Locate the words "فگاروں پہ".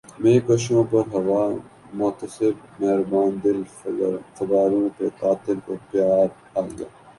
4.35-5.05